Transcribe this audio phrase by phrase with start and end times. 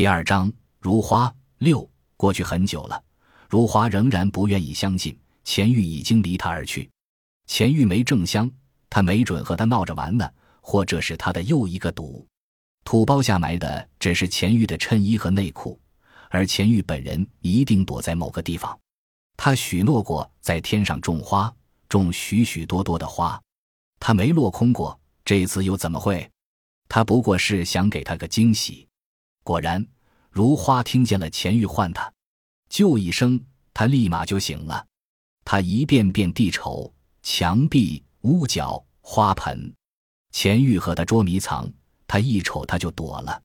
[0.00, 1.86] 第二章，如花六。
[2.16, 3.04] 过去很久了，
[3.50, 6.88] 如花仍然不愿意相信钱玉已经离他而去。
[7.46, 8.50] 钱玉没正香，
[8.88, 10.26] 他没准和他闹着玩呢，
[10.62, 12.26] 或者是他的又一个赌。
[12.82, 15.78] 土包下埋的只是钱玉的衬衣和内裤，
[16.30, 18.74] 而钱玉本人一定躲在某个地方。
[19.36, 21.54] 他许诺过在天上种花，
[21.90, 23.38] 种许许多多的花，
[23.98, 24.98] 他没落空过。
[25.26, 26.26] 这次又怎么会？
[26.88, 28.88] 他不过是想给他个惊喜。
[29.42, 29.86] 果然。
[30.32, 32.12] 如花听见了钱玉唤他，
[32.68, 33.44] 就一声，
[33.74, 34.86] 他立马就醒了。
[35.44, 39.74] 他一遍遍地瞅墙壁、屋角、花盆，
[40.30, 41.68] 钱玉和他捉迷藏，
[42.06, 43.42] 他一瞅他就躲了。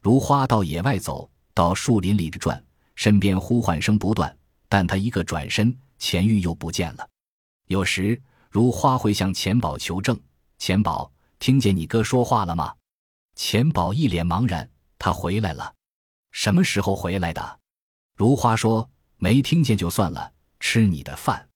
[0.00, 2.64] 如花到野外走，到树林里转，
[2.94, 4.34] 身边呼唤声不断，
[4.70, 7.06] 但他一个转身，钱玉又不见了。
[7.66, 8.18] 有时
[8.50, 10.18] 如花会向钱宝求证
[10.56, 12.74] ：“钱宝，听见你哥说话了吗？”
[13.36, 14.66] 钱宝一脸茫然
[15.02, 15.74] ：“他回来了。”
[16.30, 17.58] 什么时候回来的？
[18.16, 18.88] 如花说
[19.18, 21.48] ：“没听见就算了，吃你的饭。”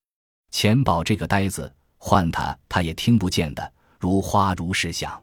[0.50, 3.72] 钱宝这个呆子，唤他他也听不见的。
[4.00, 5.22] 如花如是想，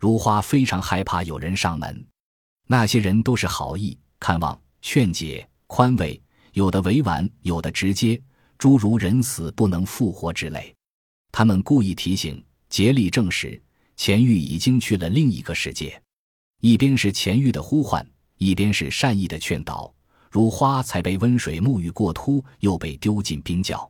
[0.00, 2.04] 如花非常害怕有人上门。
[2.66, 6.20] 那些人都是好意，看望、劝解、宽慰，
[6.52, 8.20] 有的委婉，有的直接，
[8.58, 10.74] 诸如“人死不能复活”之类。
[11.30, 13.60] 他们故意提醒，竭力证实
[13.96, 16.00] 钱玉已经去了另一个世界。
[16.62, 18.04] 一边是钱玉的呼唤。
[18.38, 19.94] 一边是善意的劝导，
[20.28, 23.88] 如花才被温水沐浴过秃，又被丢进冰窖。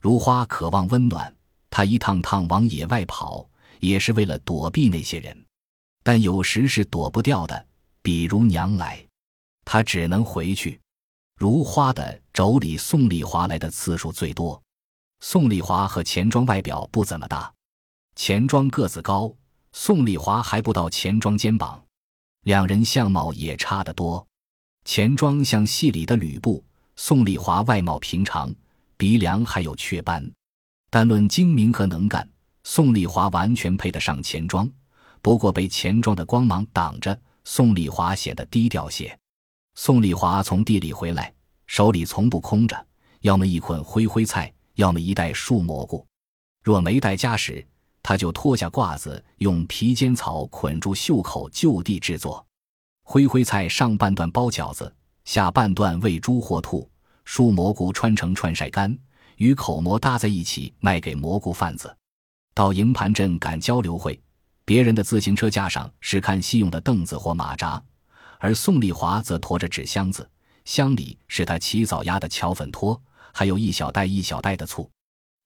[0.00, 1.32] 如花渴望温暖，
[1.70, 3.48] 她一趟趟往野外跑，
[3.78, 5.46] 也是为了躲避那些人。
[6.02, 7.66] 但有时是躲不掉的，
[8.02, 8.98] 比如娘来，
[9.64, 10.80] 他只能回去。
[11.38, 14.60] 如花的妯娌宋丽华来的次数最多。
[15.20, 17.52] 宋丽华和钱庄外表不怎么大，
[18.16, 19.32] 钱庄个子高，
[19.72, 21.80] 宋丽华还不到钱庄肩膀。
[22.44, 24.24] 两人相貌也差得多，
[24.84, 26.62] 钱庄像戏里的吕布，
[26.94, 28.54] 宋丽华外貌平常，
[28.98, 30.30] 鼻梁还有雀斑，
[30.90, 32.28] 但论精明和能干，
[32.62, 34.70] 宋丽华完全配得上钱庄。
[35.22, 39.18] 不过被钱庄的光芒挡着，宋丽华显得低调些。
[39.74, 41.32] 宋丽华从地里回来，
[41.66, 42.86] 手里从不空着，
[43.20, 46.06] 要么一捆灰灰菜，要么一袋树蘑菇。
[46.62, 47.66] 若没带家时，
[48.04, 52.46] 他就脱下褂子，用皮尖草捆住袖口，就地制作。
[53.02, 54.94] 灰灰菜上半段包饺子，
[55.24, 56.88] 下半段喂猪或兔。
[57.24, 58.94] 树蘑菇穿成串晒干，
[59.36, 61.96] 与口蘑搭在一起卖给蘑菇贩子。
[62.52, 64.20] 到营盘镇赶交流会，
[64.66, 67.82] 别人的自行车架上是看戏用的凳子或马扎，
[68.38, 70.28] 而宋丽华则驮着纸箱子，
[70.66, 73.00] 箱里是他起早压的巧粉托，
[73.32, 74.90] 还有一小袋一小袋的醋。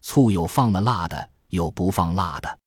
[0.03, 1.31] 醋有放了辣的。
[1.49, 2.59] 有不放辣的，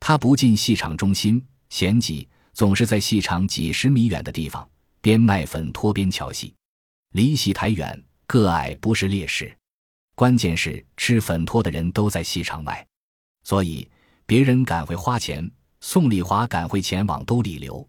[0.00, 4.68] 他不进戏场中心，嫌挤，总是在戏场几十米远的地方
[5.00, 6.54] 边卖粉托边瞧戏。
[7.12, 9.54] 离戏台远，个矮不是劣势，
[10.14, 12.86] 关键是吃粉托的人都在戏场外，
[13.44, 13.88] 所以
[14.24, 15.50] 别人赶会花钱，
[15.80, 17.86] 宋丽华赶会钱往兜里流。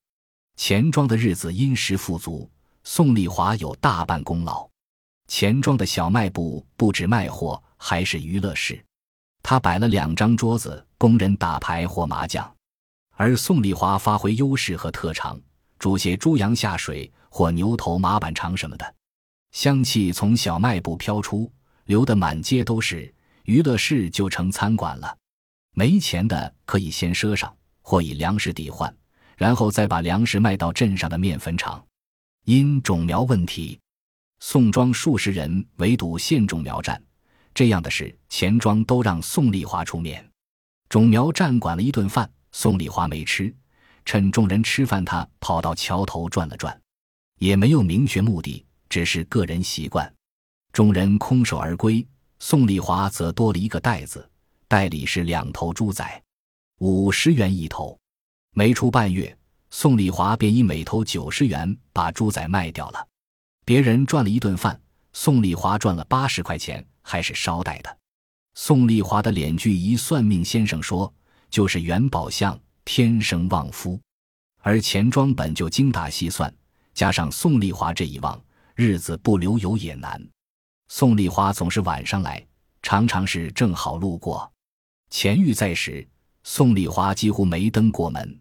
[0.57, 2.49] 钱庄的日子殷实富足，
[2.83, 4.69] 宋丽华有大半功劳。
[5.27, 8.83] 钱庄的小卖部不止卖货，还是娱乐室。
[9.43, 12.51] 他摆了两张桌子，供人打牌或麻将，
[13.15, 15.39] 而宋丽华发挥优势和特长，
[15.77, 18.95] 煮些猪羊下水或牛头马板肠什么的，
[19.51, 21.51] 香气从小卖部飘出，
[21.85, 23.13] 流得满街都是。
[23.43, 25.17] 娱乐室就成餐馆了，
[25.73, 28.95] 没钱的可以先赊上，或以粮食抵换，
[29.35, 31.85] 然后再把粮食卖到镇上的面粉厂。
[32.45, 33.77] 因种苗问题，
[34.39, 37.03] 宋庄数十人围堵县种苗站。
[37.53, 40.27] 这样的事，钱庄都让宋丽华出面。
[40.89, 43.53] 种苗站管了一顿饭，宋丽华没吃。
[44.05, 46.77] 趁众人吃饭，他跑到桥头转了转，
[47.39, 50.13] 也没有明确目的，只是个人习惯。
[50.71, 52.05] 众人空手而归，
[52.39, 54.29] 宋丽华则多了一个袋子，
[54.67, 56.23] 袋里是两头猪仔，
[56.79, 57.97] 五十元一头。
[58.55, 59.35] 没出半月，
[59.69, 63.07] 宋丽华便以每头九十元把猪仔卖掉了。
[63.65, 64.79] 别人赚了一顿饭，
[65.13, 66.85] 宋丽华赚了八十块钱。
[67.03, 67.97] 还是捎带的。
[68.55, 71.13] 宋丽华的脸具一算命先生说，
[71.49, 73.99] 就是元宝相，天生旺夫。
[74.61, 76.53] 而钱庄本就精打细算，
[76.93, 78.39] 加上宋丽华这一旺，
[78.75, 80.19] 日子不留有也难。
[80.87, 82.45] 宋丽华总是晚上来，
[82.81, 84.51] 常常是正好路过。
[85.09, 86.07] 钱玉在时，
[86.43, 88.39] 宋丽华几乎没登过门。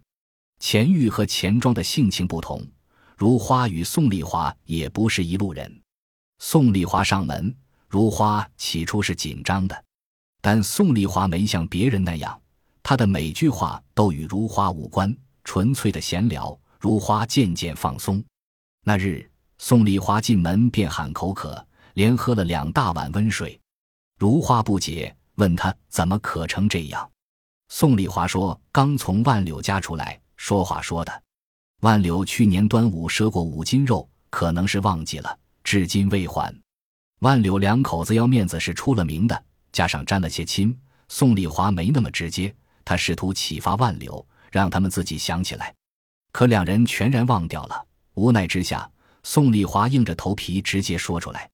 [0.58, 2.64] 钱玉和钱庄的性情不同，
[3.16, 5.82] 如花与宋丽华也不是一路人。
[6.38, 7.54] 宋丽华上门。
[7.92, 9.84] 如花起初是紧张的，
[10.40, 12.40] 但宋丽华没像别人那样，
[12.82, 16.58] 她的每句话都与如花无关，纯粹的闲聊。
[16.80, 18.24] 如花渐渐放松。
[18.82, 23.60] 那日，宋丽华进门便喊口渴，连喝了两大碗温水。
[24.18, 27.06] 如花不解，问他怎么渴成这样。
[27.68, 31.22] 宋丽华说：“刚从万柳家出来，说话说的。
[31.82, 36.61] 万柳去年端午赊过五斤肉，可能是忘记了，至今未还。
[37.22, 40.76] 万柳两口子要面子是出了名的，加上沾了些亲，
[41.08, 42.52] 宋丽华没那么直接。
[42.84, 45.72] 他试图启发万柳，让他们自己想起来，
[46.32, 47.86] 可两人全然忘掉了。
[48.14, 48.90] 无奈之下，
[49.22, 51.48] 宋丽华硬着头皮直接说出来。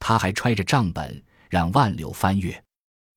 [0.00, 2.60] 他还揣着账本让万柳翻阅，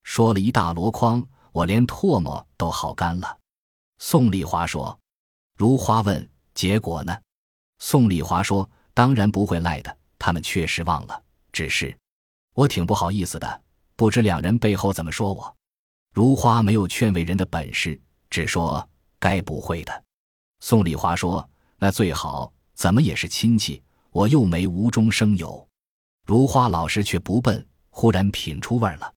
[0.03, 1.25] 说了一大箩筐。
[1.51, 3.37] 我连唾沫都好干了，
[3.97, 4.95] 宋丽华说。
[5.55, 7.17] 如花问：“结果呢？”
[7.81, 11.19] 宋丽华说：“当然不会赖的，他们确实忘了，
[11.57, 11.97] 只是
[12.53, 13.61] 我挺不好意思的，
[13.95, 15.57] 不知两人背后怎么说我。”
[16.13, 17.99] 如花没有劝慰人的本事，
[18.29, 18.87] 只说
[19.17, 20.03] ：“该不会的。”
[20.61, 21.49] 宋丽华说
[21.79, 23.81] ：“那最好，怎么也是亲戚，
[24.11, 25.67] 我又没无中生有。”
[26.27, 29.11] 如花老实却不笨，忽然品出味儿了，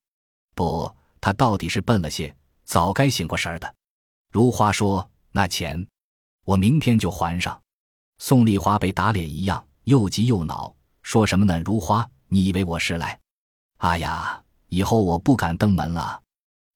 [0.55, 0.91] 不。
[1.19, 3.71] 他到底是笨了些，早该醒过神儿的。
[4.31, 5.87] 如花说：“那钱，
[6.43, 7.61] 我明天就还上。”
[8.17, 11.59] 宋丽华被打脸一样，又急又恼，说什么呢？
[11.59, 13.19] 如花，你以为我是来？
[13.79, 16.21] 哎呀，以后我不敢登门了。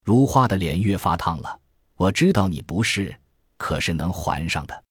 [0.04, 1.62] 如花的脸越发烫了。
[1.96, 3.18] 我知道你不是，
[3.56, 4.84] 可是能还上的。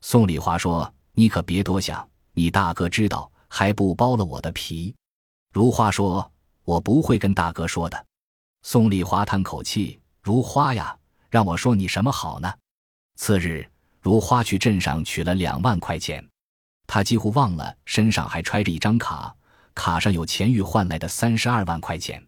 [0.00, 4.94] 宋丽华说：“你可别多想，你大哥知道还不剥了我的皮。”
[5.52, 6.32] 如花说
[6.64, 8.06] ：“我不会跟大哥说的。”
[8.64, 10.96] 宋丽华叹口气：“如花呀，
[11.28, 12.50] 让我说你什么好呢？”
[13.20, 13.70] 次日，
[14.00, 16.26] 如花去镇上取了两万块钱，
[16.86, 19.36] 他几乎忘了身上还揣着一张卡，
[19.76, 22.20] 卡上有钱玉换来的三十二万块钱。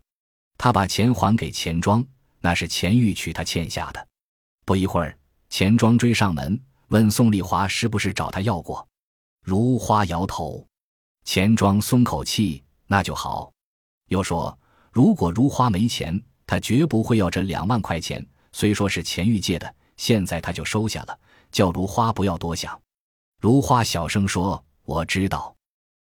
[0.57, 2.05] 他把钱还给钱庄，
[2.41, 4.07] 那是钱玉取他欠下的。
[4.65, 5.19] 不一会儿，
[5.49, 8.87] 钱庄追上门，问宋丽华是不是找他要过。
[9.43, 10.65] 如花摇头。
[11.25, 13.51] 钱庄松口气：“那就好。”
[14.09, 14.57] 又说。
[14.91, 18.27] 如果如花没钱，他绝不会要这两万块钱。
[18.53, 21.17] 虽说是钱玉借的，现在他就收下了，
[21.53, 22.81] 叫如花不要多想。
[23.41, 25.55] 如花小声说：“我知道。”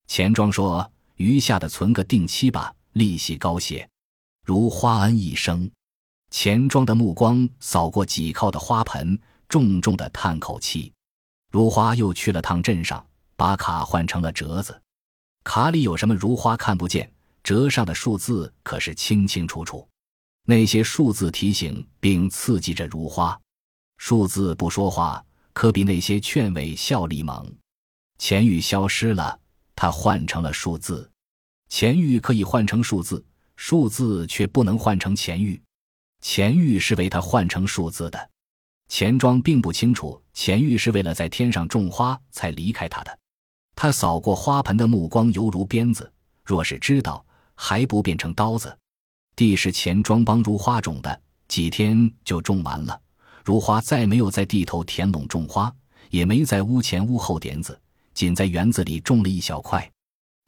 [0.08, 0.91] 钱庄说
[1.22, 3.88] ：“余下的存个定期吧，利息高些。”
[4.44, 5.70] 如花嗯一声。
[6.30, 9.16] 钱庄的目光扫过几靠的花盆，
[9.48, 10.92] 重重的叹口气。
[11.52, 14.82] 如花又去了趟镇上，把卡换成了折子。
[15.44, 16.14] 卡里有什么？
[16.14, 17.08] 如花看不见。
[17.44, 19.86] 折上的数字可是清清楚楚，
[20.46, 23.38] 那些数字提醒并刺激着如花。
[23.98, 27.54] 数字不说话，可比那些劝慰效力猛。
[28.18, 29.38] 钱玉消失了，
[29.76, 31.10] 他换成了数字。
[31.72, 33.24] 钱玉可以换成数字，
[33.56, 35.58] 数字却不能换成钱玉。
[36.20, 38.30] 钱玉是为他换成数字的。
[38.88, 43.18] 钱庄并不清楚钱玉是为了在天上种花才离开他的。
[43.74, 46.12] 他扫过花盆的目光犹如鞭子，
[46.44, 47.24] 若是知道。
[47.54, 48.76] 还不变成刀子？
[49.34, 53.00] 地是钱庄帮如花种的，几天就种完了。
[53.42, 55.74] 如花再没有在地头田垄种花，
[56.10, 57.80] 也没在屋前屋后点子，
[58.12, 59.90] 仅在园子里种了一小块。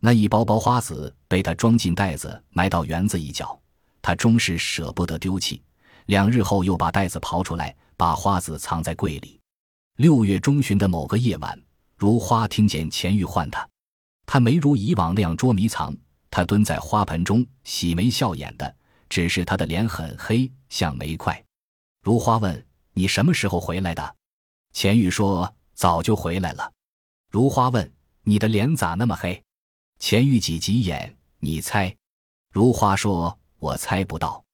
[0.04, 3.58] 那一包包花籽被他装进袋子，埋到园子一角。
[4.02, 5.62] 他终是舍不得丢弃。
[6.04, 9.40] 两日后又把袋子刨出来，把花籽藏在柜里。
[9.96, 11.58] 六月中旬的某个夜晚，
[11.96, 13.66] 如花听见钱玉唤他，
[14.26, 15.96] 他没如以往那样捉迷藏。
[16.30, 18.76] 他蹲在花盆中，喜眉笑眼的，
[19.08, 21.42] 只是他的脸很黑，像煤块。
[22.02, 24.16] 如花问：“你什么时候回来的？”
[24.74, 26.70] 钱玉说：“早就回来了。”
[27.32, 27.90] 如花问
[28.24, 29.42] ：“你的脸咋那么黑？”
[29.98, 31.94] 钱玉挤挤眼：“你猜？”
[32.50, 34.44] 如花说：“我猜不到。”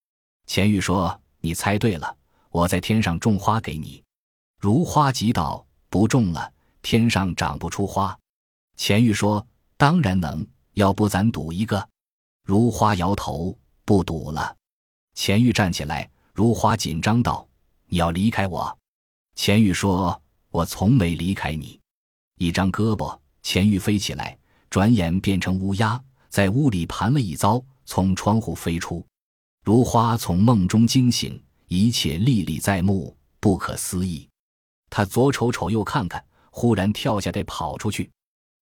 [0.47, 2.17] 钱玉说：“你猜对了，
[2.51, 4.03] 我在天上种花给你。”
[4.59, 8.17] 如花急道：“不种了，天上长不出花。”
[8.77, 11.87] 钱玉说：“当然能。”要不咱赌一个？
[12.45, 14.57] 如花摇头，不赌了。
[15.15, 17.47] 钱玉站起来，如花紧张道
[17.87, 18.79] ：“你要离开我？”
[19.35, 21.79] 钱玉说：“我从没离开你。”
[22.39, 24.39] 一张胳膊，钱玉飞起来，
[24.71, 29.05] 转眼变成乌鸦，在屋里盘了一遭，从窗户飞出。
[29.65, 34.29] 如花从梦中惊醒，一切历历在目，不可思议。
[34.89, 38.09] 他左瞅瞅，右看看，忽然跳下来跑出去。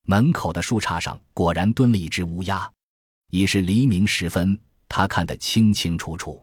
[0.06, 2.70] 门口的树杈上果然蹲了一只乌鸦，
[3.30, 6.42] 已是黎明时分，他看得清清楚楚。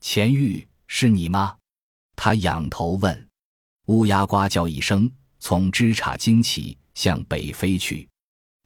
[0.00, 1.56] 钱玉，是你吗？
[2.16, 3.28] 他仰头问。
[3.86, 5.08] 乌鸦呱叫一声，
[5.38, 8.08] 从枝杈惊起，向北飞去。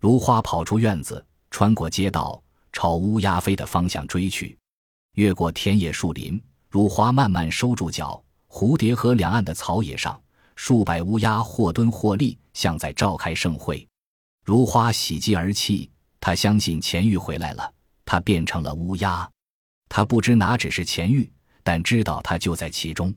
[0.00, 2.42] 如花跑出院子，穿过街道，
[2.72, 4.58] 朝乌鸦飞的方向追去。
[5.16, 8.20] 越过田野树林，如花慢慢收住脚。
[8.48, 10.18] 蝴蝶河两岸的草野上，
[10.56, 13.86] 数百乌鸦或蹲或立，像在召开盛会。
[14.42, 17.70] 如花喜极而泣，他相信钱玉回来了，
[18.06, 19.30] 他变成了乌鸦。
[19.90, 21.30] 他不知哪只是钱玉，
[21.62, 23.14] 但知道他就在其中。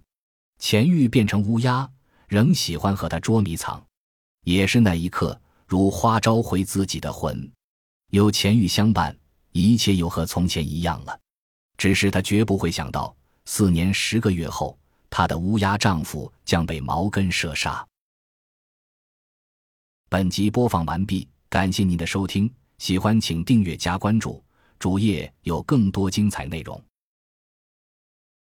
[0.59, 1.89] 钱玉变成乌鸦，
[2.27, 3.81] 仍喜欢和他捉迷藏。
[4.43, 5.39] 也是那一刻，
[5.73, 7.51] 如花召回自己的魂，
[8.11, 9.17] 有钱玉相伴，
[9.53, 11.19] 一切又和从前一样了。
[11.79, 13.15] 只是她绝不会想到，
[13.45, 14.77] 四年十个月后，
[15.09, 17.83] 她的乌鸦丈夫将被毛根射杀。
[20.09, 24.43] 本集播放完毕，感谢您的收听，喜欢请订阅加关注，
[24.77, 26.79] 主页有更多精彩内容。